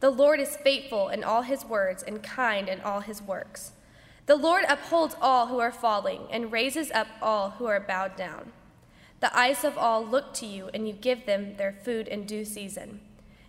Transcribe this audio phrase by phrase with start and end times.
[0.00, 3.72] The Lord is faithful in all his words and kind in all his works.
[4.26, 8.52] The Lord upholds all who are falling and raises up all who are bowed down.
[9.20, 12.44] The eyes of all look to you, and you give them their food in due
[12.44, 13.00] season.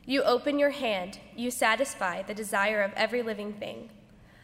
[0.06, 3.90] You open your hand, you satisfy the desire of every living thing.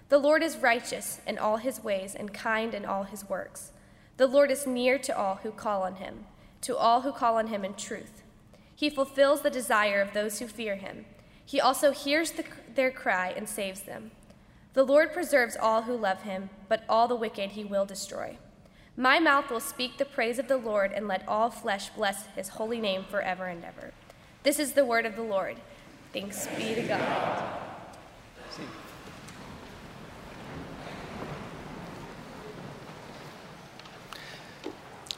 [0.09, 3.71] The Lord is righteous in all his ways and kind in all his works.
[4.17, 6.25] The Lord is near to all who call on him,
[6.61, 8.23] to all who call on him in truth.
[8.75, 11.05] He fulfills the desire of those who fear him.
[11.53, 14.09] He also hears the, their cry and saves them.
[14.73, 18.37] The Lord preserves all who love him, but all the wicked he will destroy.
[18.97, 22.49] My mouth will speak the praise of the Lord, and let all flesh bless his
[22.49, 23.93] holy name forever and ever.
[24.41, 25.57] This is the word of the Lord.
[26.11, 27.59] Thanks be to God.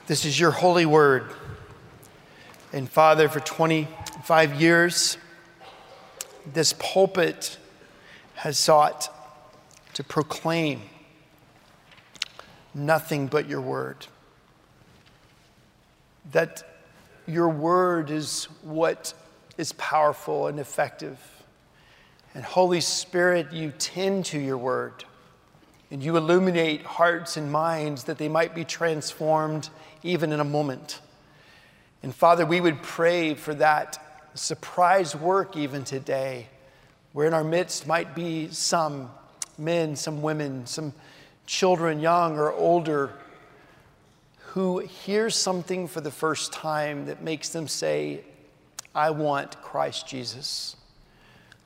[0.06, 1.32] This is your holy word.
[2.74, 5.18] And Father, for 25 years,
[6.54, 7.58] this pulpit
[8.36, 9.10] has sought
[9.94, 10.82] to proclaim
[12.74, 14.06] nothing but your word.
[16.32, 16.64] That
[17.28, 19.14] your word is what
[19.58, 21.18] is powerful and effective.
[22.34, 25.06] And Holy Spirit, you tend to your word
[25.90, 29.70] and you illuminate hearts and minds that they might be transformed
[30.04, 31.00] even in a moment.
[32.04, 34.05] And Father, we would pray for that
[34.36, 36.48] surprise work even today,
[37.14, 39.10] where in our midst might be some
[39.58, 40.94] men, some women, some
[41.46, 43.12] children, young or older,
[44.38, 48.22] who hear something for the first time that makes them say,
[48.94, 50.76] I want Christ Jesus.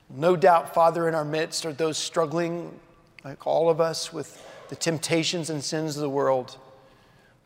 [0.08, 2.78] No doubt, Father, in our midst are those struggling,
[3.24, 6.56] like all of us, with the temptations and sins of the world.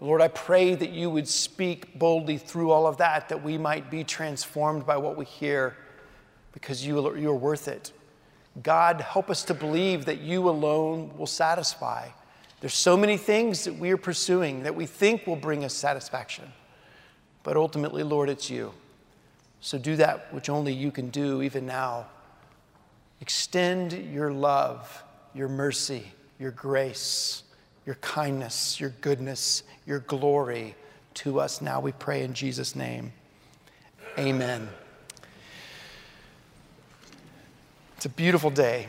[0.05, 3.91] Lord, I pray that you would speak boldly through all of that, that we might
[3.91, 5.79] be transformed by what we hear,
[6.53, 7.91] because you, you are worth it.
[8.63, 12.09] God, help us to believe that you alone will satisfy.
[12.61, 16.53] There's so many things that we are pursuing that we think will bring us satisfaction.
[17.43, 18.75] But ultimately, Lord, it's you.
[19.63, 22.09] So do that which only you can do even now.
[23.23, 27.43] Extend your love, your mercy, your grace,
[27.87, 30.75] your kindness, your goodness, your glory
[31.15, 33.13] to us now, we pray in Jesus' name.
[34.19, 34.69] Amen.
[37.97, 38.89] It's a beautiful day.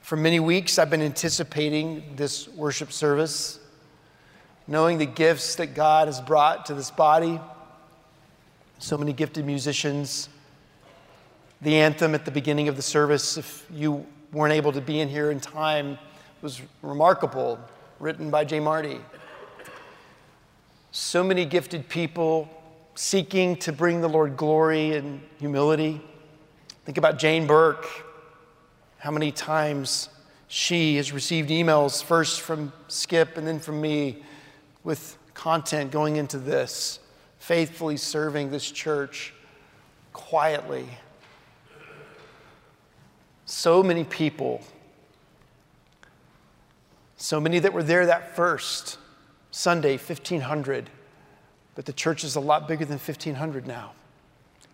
[0.00, 3.58] For many weeks, I've been anticipating this worship service,
[4.66, 7.40] knowing the gifts that God has brought to this body.
[8.78, 10.28] So many gifted musicians.
[11.62, 15.08] The anthem at the beginning of the service, if you weren't able to be in
[15.08, 15.98] here in time,
[16.42, 17.58] was remarkable,
[17.98, 19.00] written by Jay Marty.
[20.92, 22.48] So many gifted people
[22.94, 26.00] seeking to bring the Lord glory and humility.
[26.84, 27.86] Think about Jane Burke,
[28.98, 30.08] how many times
[30.48, 34.22] she has received emails first from Skip and then from me
[34.84, 37.00] with content going into this,
[37.38, 39.34] faithfully serving this church
[40.12, 40.88] quietly.
[43.44, 44.62] So many people,
[47.16, 48.98] so many that were there that first
[49.50, 50.90] Sunday, 1500,
[51.74, 53.92] but the church is a lot bigger than 1500 now.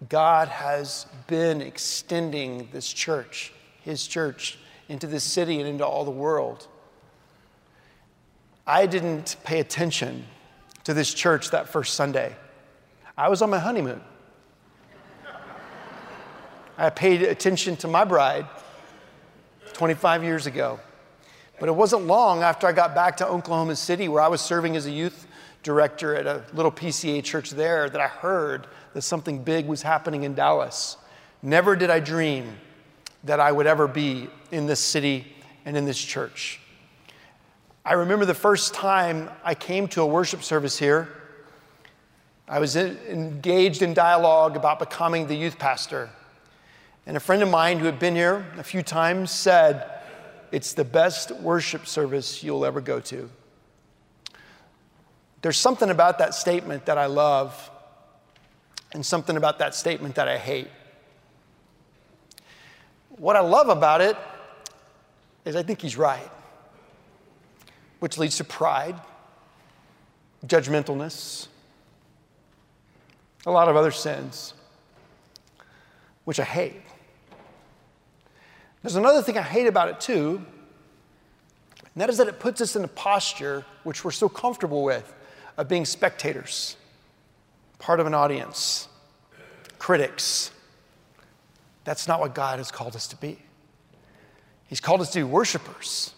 [0.09, 4.59] God has been extending this church, His church,
[4.89, 6.67] into this city and into all the world.
[8.67, 10.25] I didn't pay attention
[10.85, 12.35] to this church that first Sunday.
[13.17, 14.01] I was on my honeymoon.
[16.77, 18.47] I paid attention to my bride
[19.75, 20.81] 25 years ago.
[21.63, 24.75] But it wasn't long after I got back to Oklahoma City, where I was serving
[24.75, 25.29] as a youth
[25.63, 30.25] director at a little PCA church there, that I heard that something big was happening
[30.25, 30.97] in Dallas.
[31.41, 32.57] Never did I dream
[33.23, 36.61] that I would ever be in this city and in this church.
[37.85, 41.11] I remember the first time I came to a worship service here.
[42.49, 46.11] I was in, engaged in dialogue about becoming the youth pastor.
[47.07, 50.02] And a friend of mine who had been here a few times said,
[50.53, 53.29] It's the best worship service you'll ever go to.
[55.41, 57.71] There's something about that statement that I love
[58.93, 60.69] and something about that statement that I hate.
[63.17, 64.17] what I love about it
[65.45, 66.31] is I think he's right,
[68.01, 68.97] which leads to pride,
[70.47, 71.49] judgmentalness,
[73.47, 74.55] a lot of other sins,
[76.25, 76.83] which I hate.
[78.83, 80.45] There's another thing I hate about it too,
[81.95, 85.15] and that is that it puts us in a posture which we're so comfortable with
[85.57, 86.77] of being spectators,
[87.79, 88.89] part of an audience,
[89.79, 90.51] critics.
[91.85, 93.39] That's not what God has called us to be.
[94.67, 96.15] He's called us to be worshipers.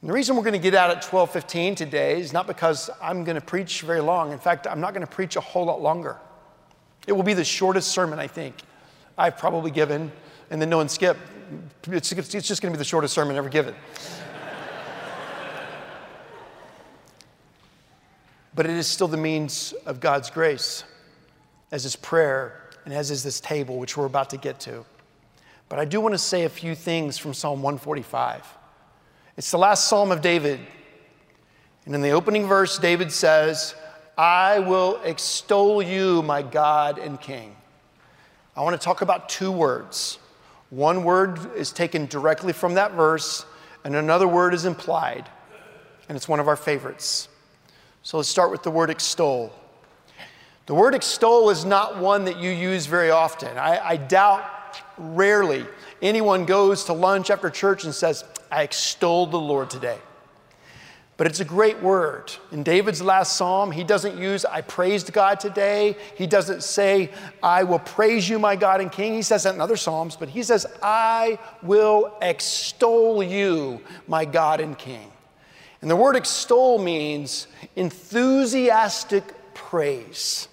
[0.00, 3.24] And the reason we're going to get out at 12:15 today is not because I'm
[3.24, 4.32] going to preach very long.
[4.32, 6.18] In fact, I'm not going to preach a whole lot longer.
[7.06, 8.54] It will be the shortest sermon I think
[9.18, 10.12] I've probably given,
[10.50, 11.16] and then no one skip.
[11.88, 13.74] It's, it's just going to be the shortest sermon ever given.
[18.54, 20.84] but it is still the means of God's grace,
[21.72, 24.84] as is prayer and as is this table, which we're about to get to.
[25.68, 28.46] But I do want to say a few things from Psalm 145.
[29.36, 30.60] It's the last psalm of David.
[31.86, 33.74] And in the opening verse, David says,
[34.16, 37.56] I will extol you, my God and King.
[38.56, 40.18] I want to talk about two words.
[40.70, 43.46] One word is taken directly from that verse,
[43.84, 45.28] and another word is implied,
[46.08, 47.28] and it's one of our favorites.
[48.02, 49.52] So let's start with the word extol.
[50.66, 53.56] The word extol is not one that you use very often.
[53.58, 54.44] I, I doubt
[54.96, 55.66] rarely
[56.00, 59.98] anyone goes to lunch after church and says, I extolled the Lord today.
[61.16, 62.32] But it's a great word.
[62.50, 65.96] In David's last psalm, he doesn't use, I praised God today.
[66.16, 69.14] He doesn't say, I will praise you, my God and King.
[69.14, 74.60] He says that in other psalms, but he says, I will extol you, my God
[74.60, 75.12] and King.
[75.82, 77.46] And the word extol means
[77.76, 79.22] enthusiastic
[79.54, 80.48] praise.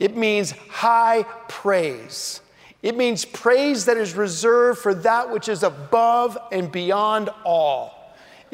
[0.00, 2.40] It means high praise.
[2.82, 8.03] It means praise that is reserved for that which is above and beyond all.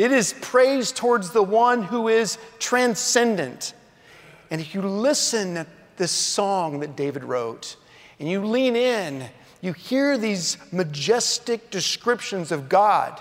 [0.01, 3.75] It is praise towards the one who is transcendent.
[4.51, 5.67] And if you listen to
[5.97, 7.77] this song that David wrote
[8.19, 9.29] and you lean in,
[9.61, 13.21] you hear these majestic descriptions of God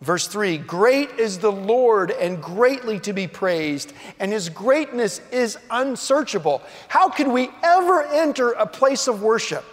[0.00, 5.58] Verse 3 Great is the Lord and greatly to be praised, and his greatness is
[5.70, 6.62] unsearchable.
[6.88, 9.64] How could we ever enter a place of worship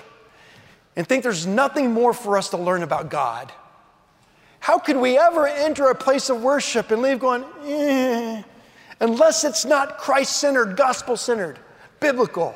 [0.95, 3.51] and think there's nothing more for us to learn about God?
[4.65, 8.41] How could we ever enter a place of worship and leave going, eh,
[8.99, 11.59] unless it's not Christ centered, gospel centered,
[11.99, 12.55] biblical?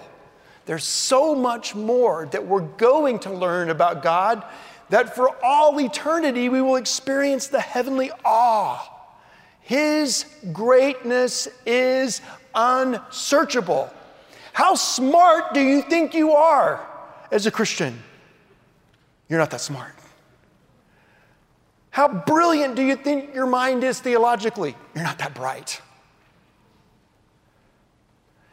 [0.66, 4.44] There's so much more that we're going to learn about God
[4.90, 8.92] that for all eternity we will experience the heavenly awe.
[9.62, 12.22] His greatness is
[12.56, 13.94] unsearchable.
[14.54, 16.84] How smart do you think you are
[17.32, 18.02] as a Christian?
[19.28, 19.99] You're not that smart.
[21.92, 24.76] How brilliant do you think your mind is theologically?
[24.94, 25.82] You're not that bright.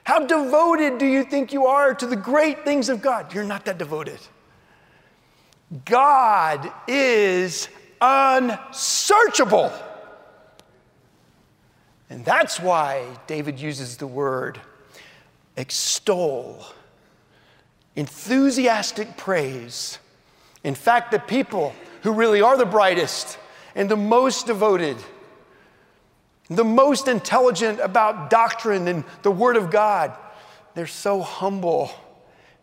[0.05, 3.35] How devoted do you think you are to the great things of God?
[3.35, 4.21] You're not that devoted.
[5.85, 7.69] God is
[8.01, 9.73] unsearchable.
[12.09, 14.61] And that's why David uses the word
[15.57, 16.65] extol,
[17.97, 19.99] enthusiastic praise.
[20.63, 23.39] In fact, the people who really are the brightest
[23.75, 24.97] and the most devoted,
[26.49, 30.17] the most intelligent about doctrine and the Word of God,
[30.75, 31.91] they're so humble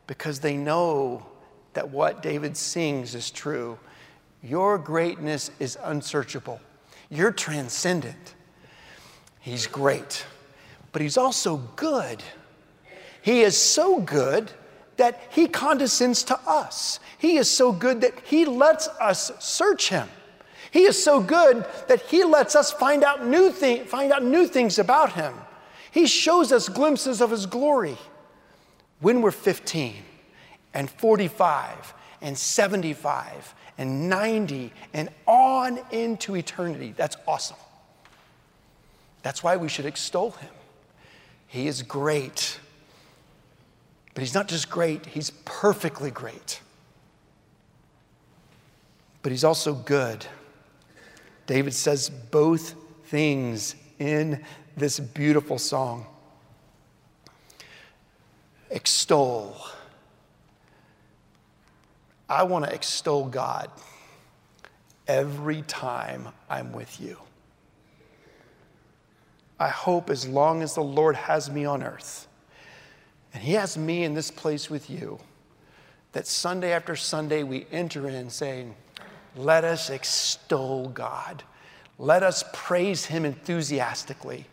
[0.08, 1.25] because they know
[1.74, 3.78] that what David sings is true.
[4.42, 6.60] Your greatness is unsearchable.
[7.10, 8.36] You're transcendent.
[9.40, 10.25] He's great,
[10.92, 12.24] but he's also good.
[13.22, 14.52] He is so good
[14.98, 17.00] that he condescends to us.
[17.18, 20.08] He is so good that he lets us search him.
[20.72, 24.48] He is so good that he lets us find out new, thing, find out new
[24.48, 25.34] things about him.
[25.92, 27.98] He shows us glimpses of his glory
[29.00, 29.96] when we're 15
[30.74, 36.94] and 45 and 75 and 90 and on into eternity.
[36.98, 37.58] That's awesome.
[39.22, 40.50] That's why we should extol him.
[41.48, 42.60] He is great.
[44.13, 46.62] But he's not just great, he's perfectly great.
[49.22, 50.25] But he's also good.
[51.48, 54.43] David says both things in
[54.75, 56.05] this beautiful song
[58.72, 59.55] extol
[62.34, 63.70] I want to extol God
[65.08, 67.20] every time I'm with you.
[69.60, 72.27] I hope as long as the Lord has me on earth,
[73.34, 75.20] and He has me in this place with you,
[76.12, 78.75] that Sunday after Sunday we enter in saying,
[79.36, 81.44] Let us extol God.
[81.98, 84.46] Let us praise Him enthusiastically.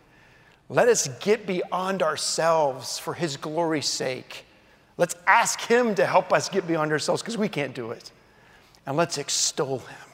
[0.68, 4.44] Let us get beyond ourselves for His glory's sake.
[4.96, 8.12] Let's ask Him to help us get beyond ourselves because we can't do it.
[8.86, 10.08] And let's extol Him.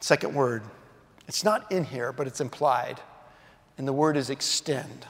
[0.00, 0.62] Second word,
[1.28, 3.00] it's not in here, but it's implied.
[3.78, 5.06] And the word is extend.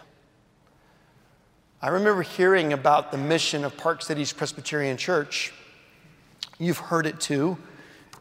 [1.85, 5.53] I remember hearing about the mission of Park Cities Presbyterian Church.
[6.61, 7.59] You've heard it too.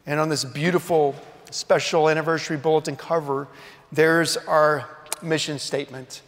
[0.04, 1.14] And on this beautiful
[1.52, 3.46] special anniversary bulletin cover,
[3.92, 4.88] there's our
[5.22, 6.22] mission statement.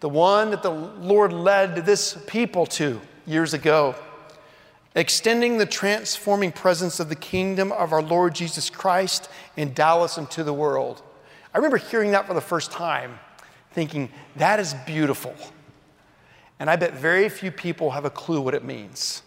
[0.00, 3.94] The one that the Lord led this people to years ago.
[4.94, 10.30] Extending the transforming presence of the kingdom of our Lord Jesus Christ in Dallas and
[10.32, 11.02] to the world.
[11.54, 13.18] I remember hearing that for the first time,
[13.72, 15.34] thinking, that is beautiful.
[16.58, 19.22] And I bet very few people have a clue what it means.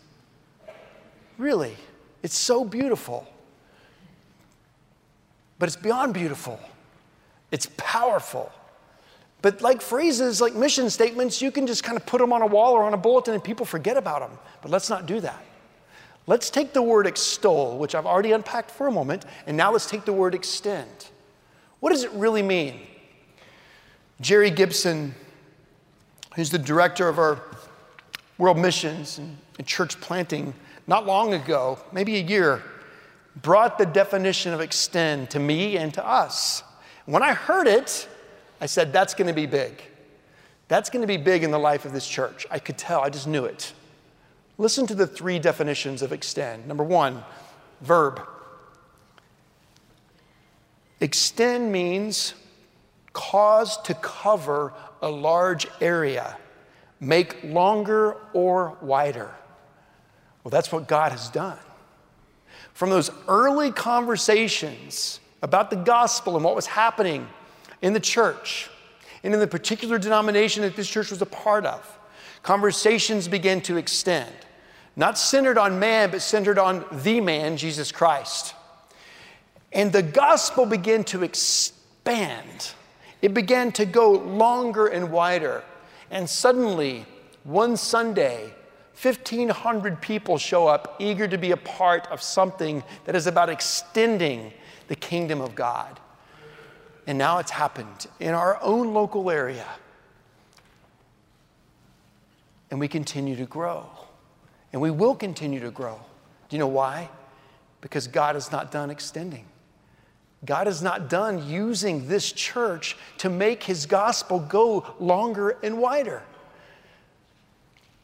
[1.38, 1.76] Really,
[2.24, 3.28] it's so beautiful.
[5.60, 6.60] But it's beyond beautiful,
[7.52, 8.52] it's powerful.
[9.42, 12.48] But like phrases, like mission statements, you can just kind of put them on a
[12.48, 14.38] wall or on a bulletin and people forget about them.
[14.62, 15.44] But let's not do that.
[16.26, 19.90] Let's take the word extol, which I've already unpacked for a moment, and now let's
[19.90, 21.08] take the word extend.
[21.80, 22.82] What does it really mean?
[24.20, 25.16] Jerry Gibson
[26.38, 27.42] who's the director of our
[28.38, 30.54] world missions and, church planting,
[30.86, 32.62] not long ago, maybe a year,
[33.42, 36.62] brought the definition of extend to me and to us.
[37.08, 38.08] When I heard it,
[38.62, 39.82] I said, that's going to be big.
[40.68, 42.46] That's going to be big in the life of this church.
[42.52, 43.74] I could tell, I just knew it.
[44.60, 46.68] Listen to the three definitions of extend.
[46.68, 47.24] Number one,
[47.82, 48.22] verb.
[51.00, 52.36] Extend means
[53.14, 56.38] cause to cover a large area,
[57.00, 59.34] make longer or wider.
[60.44, 61.58] Well, that's what God has done.
[62.74, 67.28] From those early conversations about the gospel and what was happening
[67.82, 68.70] in the church
[69.24, 71.98] and in the particular denomination that this church was a part of,
[72.44, 74.32] conversations began to extend,
[74.96, 78.56] not centered on man, but centered on the man, Jesus Christ.
[79.74, 82.72] And the gospel began to expand
[83.22, 85.64] it began to go longer and wider.
[86.12, 87.06] And suddenly,
[87.44, 88.54] one Sunday,
[89.02, 94.52] 1,500 people show up eager to be a part of something that is about extending
[94.88, 96.00] the kingdom of God.
[97.06, 99.68] And now it's happened in our own local area.
[102.70, 103.90] And we continue to grow.
[104.74, 106.00] And we will continue to grow.
[106.50, 107.10] Do you know why?
[107.82, 109.46] Because God is not done extending.
[110.46, 116.22] God is not done using this church to make his gospel go longer and wider.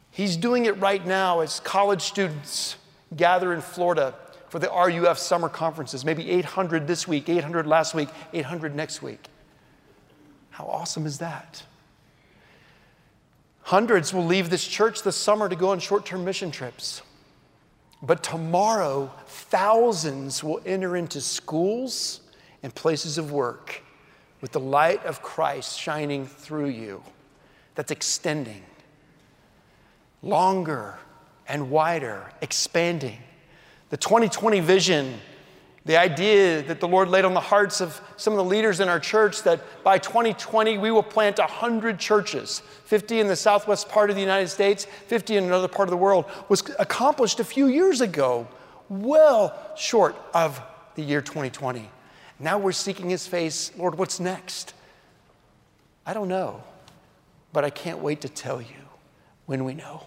[0.09, 2.75] He's doing it right now as college students
[3.15, 4.15] gather in Florida
[4.49, 9.27] for the RUF summer conferences, maybe 800 this week, 800 last week, 800 next week.
[10.51, 11.63] How awesome is that?
[13.63, 17.01] Hundreds will leave this church this summer to go on short term mission trips.
[18.03, 22.19] But tomorrow, thousands will enter into schools
[22.63, 23.81] and places of work
[24.41, 27.03] with the light of Christ shining through you
[27.75, 28.63] that's extending
[30.21, 30.97] longer
[31.47, 33.17] and wider, expanding.
[33.89, 35.19] The 2020 vision,
[35.85, 38.87] the idea that the Lord laid on the hearts of some of the leaders in
[38.87, 44.09] our church that by 2020 we will plant 100 churches, 50 in the southwest part
[44.09, 47.67] of the United States, 50 in another part of the world, was accomplished a few
[47.67, 48.47] years ago,
[48.89, 50.61] well short of
[50.95, 51.89] the year 2020.
[52.43, 53.71] Now we're seeking his face.
[53.77, 54.73] Lord, what's next?
[56.05, 56.61] I don't know,
[57.53, 58.83] but I can't wait to tell you
[59.45, 60.05] when we know.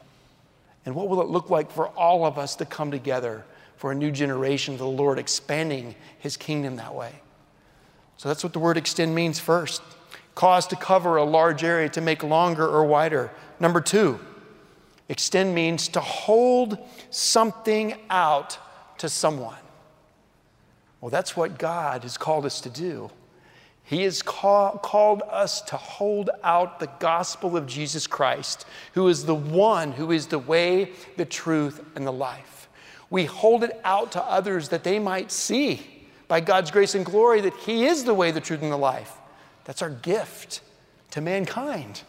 [0.85, 3.43] And what will it look like for all of us to come together
[3.79, 7.13] for a new generation of the Lord, expanding his kingdom that way?
[8.19, 9.83] So that's what the word extend means first
[10.35, 13.31] cause to cover a large area, to make longer or wider.
[13.59, 14.21] Number two,
[15.09, 16.77] extend means to hold
[17.09, 18.59] something out
[18.99, 19.57] to someone.
[21.07, 23.13] Well, that's what God has called us to do.
[23.85, 29.25] He has call, called us to hold out the gospel of Jesus Christ, who is
[29.25, 32.69] the one who is the way, the truth, and the life.
[33.09, 37.41] We hold it out to others that they might see by God's grace and glory
[37.43, 39.13] that He is the way, the truth, and the life.
[39.63, 40.61] That's our gift
[41.13, 42.03] to mankind.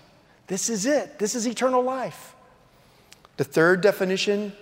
[0.48, 2.34] This is it, this is eternal life.
[3.36, 4.54] The third definition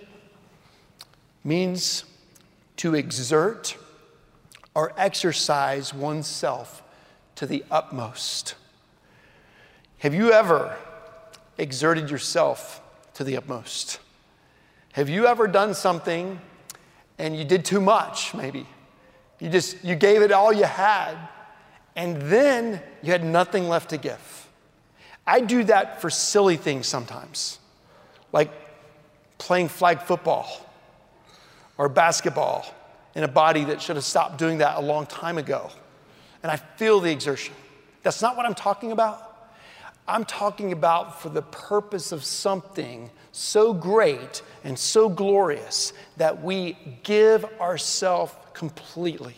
[1.42, 2.04] means
[2.76, 3.78] to exert
[4.76, 6.82] or exercise oneself
[7.34, 8.54] to the utmost.
[10.00, 10.76] Have you ever
[11.56, 12.82] exerted yourself
[13.14, 14.00] to the utmost?
[14.92, 16.38] Have you ever done something
[17.16, 18.66] and you did too much, maybe?
[19.40, 21.16] You just you gave it all you had,
[21.96, 24.46] and then you had nothing left to give.
[25.26, 27.60] I do that for silly things sometimes,
[28.30, 28.50] like
[29.38, 30.46] playing flag football
[31.78, 32.66] or basketball
[33.16, 35.70] in a body that should have stopped doing that a long time ago.
[36.42, 37.54] And I feel the exertion.
[38.02, 39.48] That's not what I'm talking about.
[40.06, 46.76] I'm talking about for the purpose of something so great and so glorious that we
[47.02, 49.34] give ourselves completely.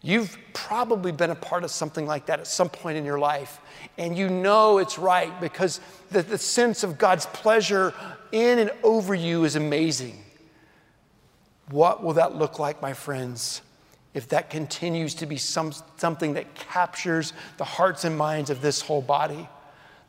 [0.00, 3.60] You've probably been a part of something like that at some point in your life,
[3.98, 5.80] and you know it's right because
[6.10, 7.94] the, the sense of God's pleasure
[8.32, 10.24] in and over you is amazing.
[11.70, 13.62] What will that look like, my friends,
[14.12, 18.80] if that continues to be some, something that captures the hearts and minds of this
[18.80, 19.48] whole body?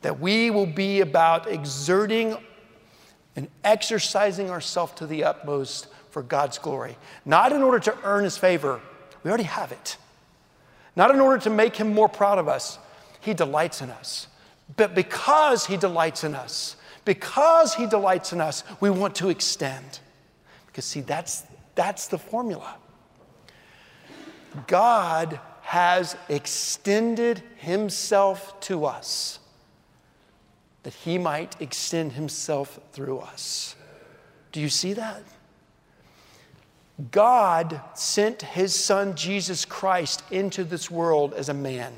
[0.02, 2.38] That we will be about exerting
[3.36, 6.98] and exercising ourselves to the utmost for God's glory.
[7.26, 8.80] Not in order to earn his favor,
[9.24, 9.98] we already have it.
[10.96, 12.80] Not in order to make him more proud of us,
[13.20, 14.28] he delights in us.
[14.78, 20.00] But because he delights in us, because he delights in us, we want to extend.
[20.76, 21.44] Because, see, that's,
[21.76, 22.76] that's the formula.
[24.68, 29.40] God has extended himself to us
[30.84, 33.78] that he might extend himself through us.
[34.52, 35.24] Do you see that?
[37.10, 41.94] God sent his son Jesus Christ into this world as a man,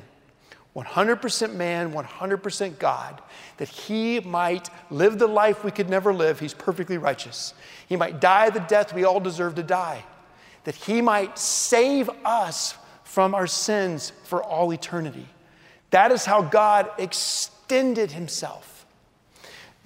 [0.78, 3.22] 100% man, 100% God,
[3.58, 6.40] that he might live the life we could never live.
[6.40, 7.56] He's perfectly righteous.
[7.90, 10.06] He might die the death we all deserve to die,
[10.66, 15.28] that he might save us from our sins for all eternity.
[15.90, 18.86] That is how God extended himself.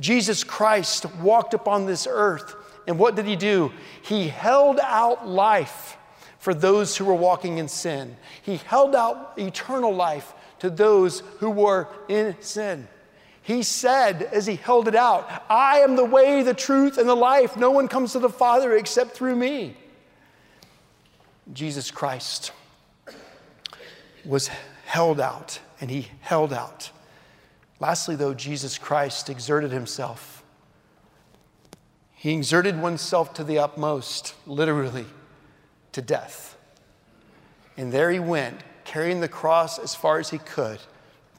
[0.02, 2.56] Jesus Christ walked upon this earth,
[2.86, 3.72] and what did he do?
[4.02, 5.96] He held out life
[6.40, 8.18] for those who were walking in sin.
[8.42, 12.88] He held out eternal life to those who were in sin.
[13.44, 17.16] He said, as he held it out, I am the way, the truth, and the
[17.16, 17.58] life.
[17.58, 19.76] No one comes to the Father except through me.
[21.54, 22.52] Jesus Christ
[24.24, 24.50] was
[24.86, 26.92] held out, and he held out
[27.82, 30.44] Lastly, though, Jesus Christ exerted himself.
[32.14, 35.08] He exerted oneself to the utmost, literally,
[35.94, 36.56] to death.
[37.76, 40.78] And there he went, carrying the cross as far as he could,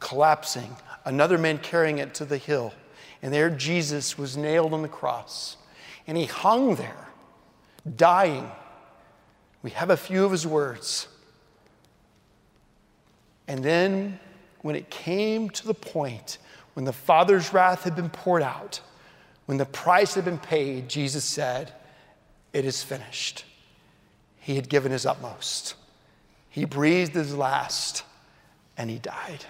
[0.01, 2.73] collapsing, another man carrying it to the hill.
[3.21, 5.59] And there Jesus was nailed on the cross.
[6.07, 7.09] And he hung there,
[7.97, 8.51] dying.
[9.62, 11.09] We have a few of his words.
[13.47, 14.19] And then
[14.62, 16.38] when it came to the point
[16.73, 18.81] when the Father's wrath had been poured out,
[19.45, 21.71] when the price had been paid, Jesus said,
[22.55, 23.45] It is finished.
[24.41, 25.75] He had given his utmost.
[26.53, 28.05] He breathed his last,
[28.77, 29.47] and he died.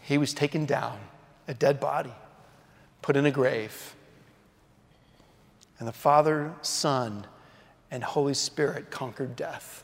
[0.00, 1.00] He was taken down,
[1.48, 2.14] a dead body,
[3.02, 3.96] put in a grave.
[5.80, 7.26] And the Father, Son,
[7.90, 9.82] and Holy Spirit conquered death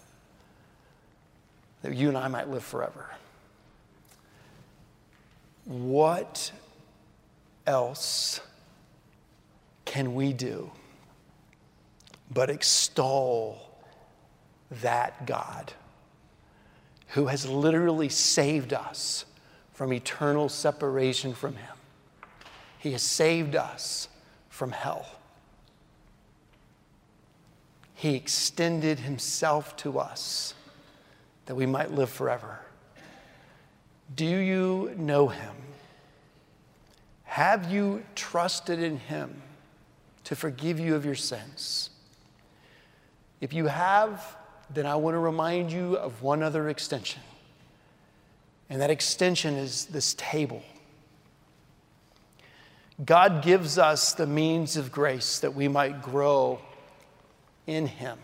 [1.83, 3.11] that you and I might live forever.
[5.65, 6.53] What
[7.67, 8.41] else
[9.85, 10.71] can we do
[12.31, 13.74] but extol
[14.83, 15.73] that God
[17.09, 19.25] who has literally saved us
[19.73, 21.77] from eternal separation from Him?
[22.79, 24.09] He has saved us
[24.49, 25.07] from hell.
[27.95, 30.55] He extended Himself to us
[31.47, 32.61] that we might live forever.
[34.15, 35.55] Do you know him?
[37.25, 39.43] Have you trusted in him
[40.25, 41.91] to forgive you of your sins?
[43.41, 44.37] If you have,
[44.73, 47.23] then I want to remind you of one other extension.
[48.71, 50.63] And that extension is this table.
[53.05, 56.61] God gives us the means of grace that we might grow
[57.67, 58.19] in Him,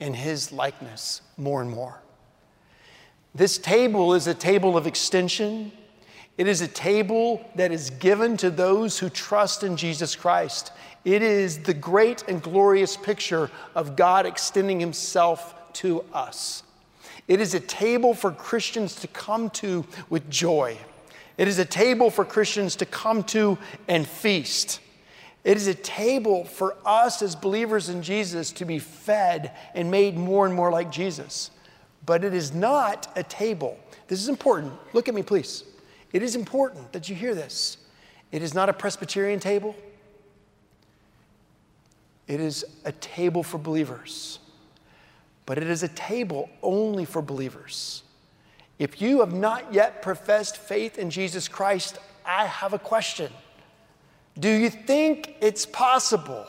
[0.00, 2.00] in His likeness, more and more.
[3.34, 5.72] This table is a table of extension.
[6.36, 10.72] It is a table that is given to those who trust in Jesus Christ.
[11.04, 16.62] It is the great and glorious picture of God extending Himself to us.
[17.28, 20.76] It is a table for Christians to come to with joy.
[21.38, 24.80] It is a table for Christians to come to and feast.
[25.44, 30.16] It is a table for us as believers in Jesus to be fed and made
[30.16, 31.50] more and more like Jesus
[32.06, 33.78] but it is not a table.
[34.08, 34.72] This is important.
[34.92, 35.64] Look at me, please.
[36.14, 37.76] It is important that you hear this.
[38.30, 39.74] It is not a Presbyterian table.
[42.28, 44.38] It is a table for believers,
[45.44, 48.04] but it is a table only for believers.
[48.78, 53.32] If you have not yet professed faith in Jesus Christ, I have a question.
[54.38, 56.46] Do you think it's possible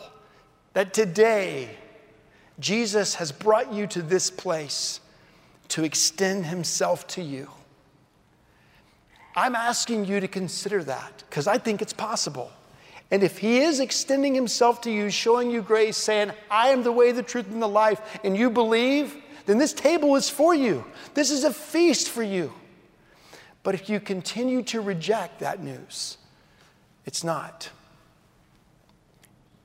[0.74, 1.76] that today
[2.60, 5.00] Jesus has brought you to this place
[5.70, 7.50] to extend himself to you?
[9.36, 12.52] I'm asking you to consider that because I think it's possible.
[13.12, 16.92] And if he is extending himself to you, showing you grace, saying, I am the
[16.92, 20.86] way, the truth, and the life, and you believe, then this table is for you.
[21.14, 22.52] This is a feast for you.
[23.62, 26.18] But if you continue to reject that news,
[27.06, 27.70] it's not.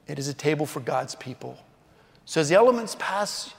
[0.07, 1.59] It is a table for God's people.
[2.25, 3.55] So as the elements pass,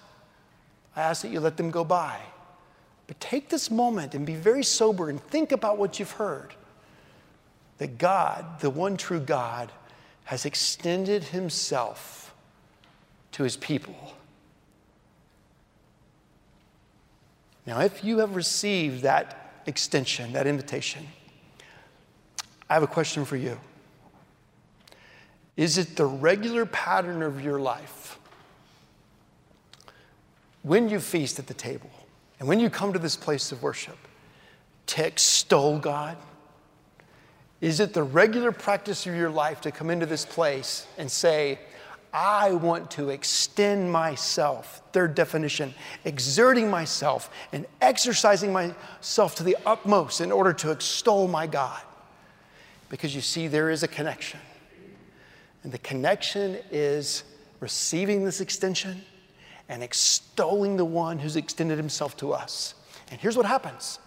[0.96, 2.20] I ask that you let them go by.
[3.12, 6.54] But take this moment and be very sober and think about what you've heard.
[7.78, 9.70] That God, the one true God,
[10.24, 12.34] has extended himself
[13.34, 14.14] to his people.
[17.66, 21.06] Now, if you have received that extension, that invitation,
[22.70, 23.60] I have a question for you.
[25.58, 28.18] Is it the regular pattern of your life
[30.62, 31.92] when you feast at the table
[32.42, 34.00] and when you come to this place of worship
[34.88, 36.18] to extol God?
[37.62, 41.60] Is it the regular practice of your life to come into this place and say,
[42.12, 50.20] I want to extend myself, third definition, exerting myself and exercising myself to the utmost
[50.20, 51.80] in order to extol my God?
[52.90, 54.40] Because you see, there is a connection.
[55.62, 57.24] And the connection is
[57.60, 59.04] receiving this extension
[59.70, 62.76] and extolling the one who's extended himself to us.
[63.10, 64.00] And here's what happens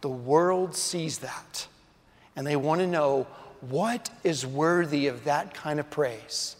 [0.00, 1.66] the world sees that,
[2.36, 3.26] and they want to know
[3.60, 6.56] what is worthy of that kind of praise.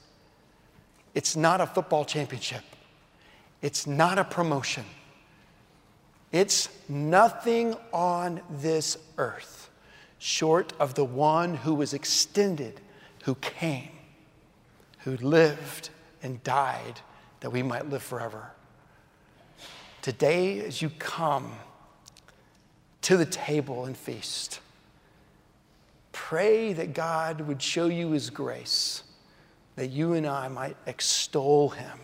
[1.15, 2.65] It's not a football championship,
[3.63, 4.85] it's not a promotion.
[6.33, 9.69] It's nothing on this earth
[10.21, 12.81] short of the one who was extended,
[13.25, 13.89] who came
[15.01, 15.91] who lived
[16.23, 17.01] and died
[17.41, 18.51] that we might live forever.
[20.03, 21.53] Today, as you come
[23.03, 24.61] to the table and feast,
[26.13, 29.03] pray that God would show you his grace,
[29.77, 31.99] that you and I might extol him,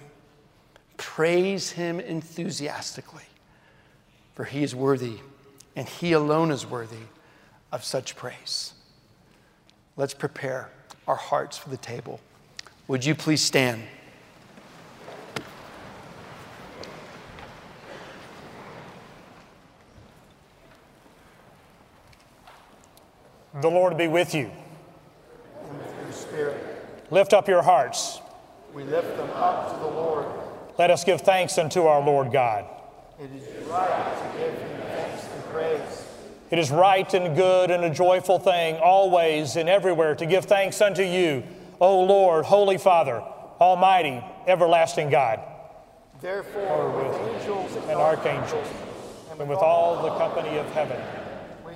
[0.97, 3.25] praise him enthusiastically,
[4.35, 5.19] for he is worthy,
[5.75, 7.07] and he alone is worthy
[7.73, 8.75] of such praise.
[9.97, 10.71] Let's prepare
[11.07, 12.21] our hearts for the table.
[12.89, 13.83] Would you please stand?
[23.61, 24.51] The Lord be with you.
[25.69, 26.63] And with your spirit.
[27.11, 28.21] Lift up your hearts.
[28.75, 30.27] We lift them up to the Lord.
[30.79, 32.67] Let us give thanks unto our Lord God.
[33.19, 36.05] It is right to give him thanks and praise.
[36.51, 40.81] It is right and good and a joyful thing always and everywhere to give thanks
[40.83, 41.43] unto you
[41.81, 43.23] O Lord, Holy Father,
[43.61, 45.41] Almighty, everlasting God.
[46.21, 48.67] Therefore, with angels and archangels,
[49.31, 51.01] and with all the company of heaven,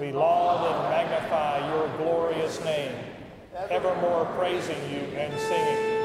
[0.00, 2.92] we laud and magnify your glorious name,
[3.68, 5.99] evermore praising you and singing.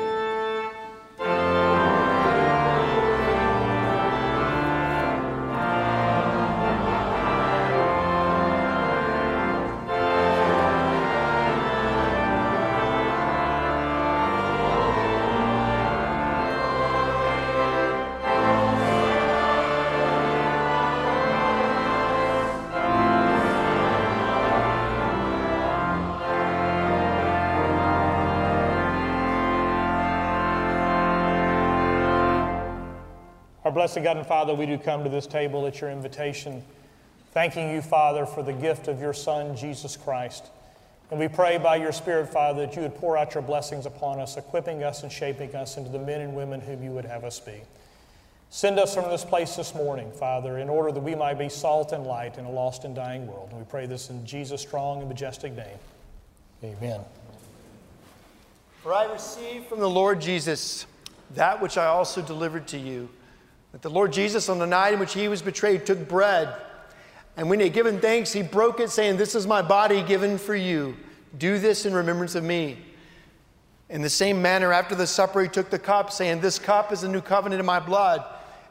[33.76, 36.64] Blessed God and Father, we do come to this table at your invitation,
[37.34, 40.46] thanking you, Father, for the gift of your Son, Jesus Christ.
[41.12, 44.22] And we pray by your Spirit, Father, that you would pour out your blessings upon
[44.22, 47.26] us, equipping us and shaping us into the men and women whom you would have
[47.26, 47.62] us be.
[48.50, 51.92] Send us from this place this morning, Father, in order that we might be salt
[51.92, 53.50] and light in a lost and dying world.
[53.50, 55.78] And we pray this in Jesus' strong and majestic name.
[56.64, 57.02] Amen.
[58.82, 60.86] For I received from the Lord Jesus
[61.32, 63.10] that which I also delivered to you
[63.76, 66.56] that the Lord Jesus, on the night in which he was betrayed, took bread.
[67.36, 70.38] And when he had given thanks, he broke it, saying, This is my body given
[70.38, 70.96] for you.
[71.38, 72.78] Do this in remembrance of me.
[73.90, 77.02] In the same manner, after the supper, he took the cup, saying, This cup is
[77.02, 78.24] the new covenant in my blood.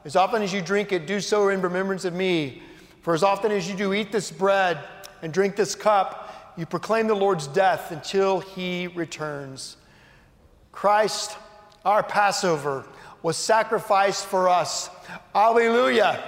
[0.07, 2.63] As often as you drink it, do so in remembrance of me.
[3.03, 4.79] For as often as you do eat this bread
[5.21, 9.77] and drink this cup, you proclaim the Lord's death until he returns.
[10.73, 11.37] Christ
[11.85, 12.85] our Passover,
[13.25, 14.91] was sacrificed for us.
[15.35, 16.23] Alleluia.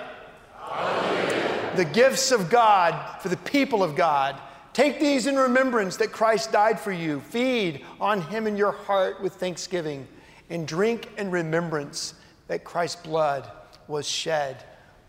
[0.66, 1.76] Alleluia.
[1.76, 4.40] The gifts of God for the people of God.
[4.72, 7.20] Take these in remembrance that Christ died for you.
[7.20, 10.08] Feed on him in your heart with thanksgiving,
[10.48, 12.14] and drink in remembrance
[12.48, 13.50] that Christ's blood
[13.88, 14.64] was shed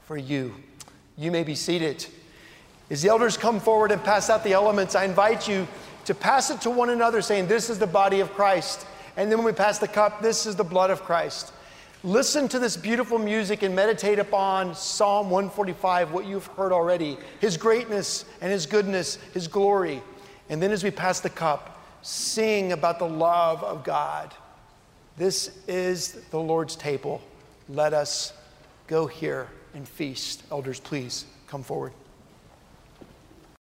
[0.06, 0.54] for you.
[1.16, 2.06] You may be seated.
[2.90, 5.66] As the elders come forward and pass out the elements, I invite you
[6.04, 8.86] to pass it to one another, saying, This is the body of Christ.
[9.16, 11.54] And then when we pass the cup, this is the blood of Christ.
[12.04, 17.58] Listen to this beautiful music and meditate upon Psalm 145, what you've heard already His
[17.58, 20.04] greatness and His goodness, His glory.
[20.50, 24.34] And then as we pass the cup, sing about the love of God.
[25.18, 27.20] This is the Lord's table.
[27.68, 28.32] Let us
[28.86, 30.44] go here and feast.
[30.52, 31.94] Elders, please come forward.